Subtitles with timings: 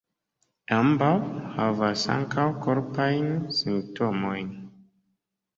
[0.77, 1.09] Ambaŭ
[1.57, 4.53] havas ankaŭ korpajn simptomojn.